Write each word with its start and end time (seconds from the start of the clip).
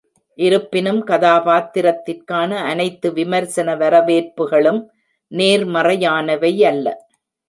இருப்பினும், 0.37 1.07
கதாபாத்திரத்திற்கான 1.07 2.55
அனைத்து 2.63 3.13
விமர்சன 3.13 3.75
வரவேற்புகளும் 3.75 4.79
நேர்மறையானவையல்ல. 5.31 6.87